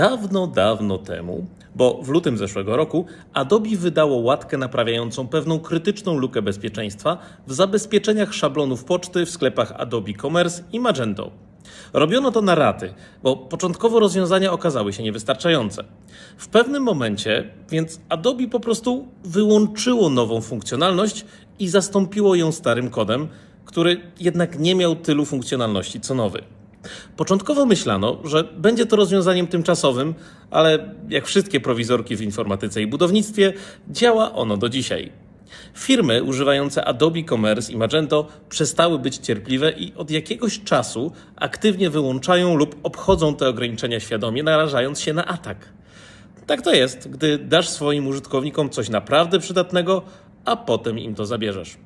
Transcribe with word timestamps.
Dawno, 0.00 0.46
dawno 0.46 0.98
temu, 0.98 1.46
bo 1.74 2.00
w 2.02 2.08
lutym 2.08 2.38
zeszłego 2.38 2.76
roku, 2.76 3.04
Adobe 3.32 3.76
wydało 3.76 4.16
łatkę 4.16 4.58
naprawiającą 4.58 5.28
pewną 5.28 5.58
krytyczną 5.58 6.18
lukę 6.18 6.42
bezpieczeństwa 6.42 7.18
w 7.46 7.52
zabezpieczeniach 7.52 8.34
szablonów 8.34 8.84
poczty 8.84 9.26
w 9.26 9.30
sklepach 9.30 9.72
Adobe 9.76 10.12
Commerce 10.22 10.62
i 10.72 10.80
Magento. 10.80 11.30
Robiono 11.92 12.30
to 12.30 12.42
na 12.42 12.54
raty, 12.54 12.94
bo 13.22 13.36
początkowo 13.36 14.00
rozwiązania 14.00 14.52
okazały 14.52 14.92
się 14.92 15.02
niewystarczające. 15.02 15.84
W 16.36 16.48
pewnym 16.48 16.82
momencie 16.82 17.50
więc 17.70 18.00
Adobe 18.08 18.48
po 18.48 18.60
prostu 18.60 19.08
wyłączyło 19.24 20.10
nową 20.10 20.40
funkcjonalność 20.40 21.24
i 21.58 21.68
zastąpiło 21.68 22.34
ją 22.34 22.52
starym 22.52 22.90
kodem, 22.90 23.28
który 23.64 24.00
jednak 24.20 24.58
nie 24.58 24.74
miał 24.74 24.96
tylu 24.96 25.24
funkcjonalności 25.24 26.00
co 26.00 26.14
nowy. 26.14 26.42
Początkowo 27.16 27.66
myślano, 27.66 28.18
że 28.24 28.44
będzie 28.44 28.86
to 28.86 28.96
rozwiązaniem 28.96 29.46
tymczasowym, 29.46 30.14
ale 30.50 30.94
jak 31.08 31.26
wszystkie 31.26 31.60
prowizorki 31.60 32.16
w 32.16 32.22
informatyce 32.22 32.82
i 32.82 32.86
budownictwie, 32.86 33.52
działa 33.90 34.32
ono 34.32 34.56
do 34.56 34.68
dzisiaj. 34.68 35.12
Firmy 35.74 36.22
używające 36.22 36.84
Adobe 36.84 37.24
Commerce 37.24 37.72
i 37.72 37.76
Magento 37.76 38.28
przestały 38.48 38.98
być 38.98 39.16
cierpliwe 39.16 39.72
i 39.72 39.94
od 39.94 40.10
jakiegoś 40.10 40.60
czasu 40.60 41.12
aktywnie 41.36 41.90
wyłączają 41.90 42.56
lub 42.56 42.76
obchodzą 42.82 43.34
te 43.34 43.48
ograniczenia 43.48 44.00
świadomie, 44.00 44.42
narażając 44.42 45.00
się 45.00 45.12
na 45.12 45.26
atak. 45.26 45.68
Tak 46.46 46.62
to 46.62 46.74
jest, 46.74 47.10
gdy 47.10 47.38
dasz 47.38 47.68
swoim 47.68 48.06
użytkownikom 48.06 48.70
coś 48.70 48.88
naprawdę 48.88 49.38
przydatnego, 49.38 50.02
a 50.44 50.56
potem 50.56 50.98
im 50.98 51.14
to 51.14 51.26
zabierzesz. 51.26 51.76